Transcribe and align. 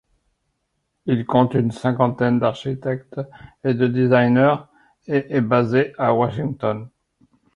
Il 1.05 1.27
compte 1.27 1.53
une 1.53 1.69
cinquantaine 1.69 2.39
d'architectes 2.39 3.19
et 3.63 3.75
de 3.75 3.85
designers 3.85 4.55
et 5.05 5.35
est 5.35 5.41
basé 5.41 5.93
à 5.99 6.15
Washington. 6.15 6.89